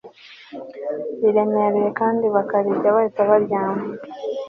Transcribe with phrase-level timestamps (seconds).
[1.21, 3.83] riremereye kandi bakarirya bahita baryama